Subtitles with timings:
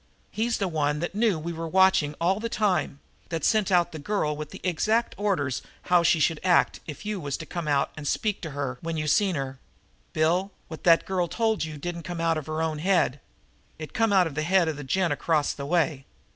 [0.31, 3.91] He's the one that knew we were here watching all the time, that sent out
[3.91, 5.61] the girl with exact orders
[5.93, 8.97] how she should act if you was to come out and speak to her when
[8.97, 9.59] you seen her!
[10.11, 13.19] Bill, what that girl told you didn't come out of her own head.
[13.77, 16.05] It come out of the head of the gent across the way.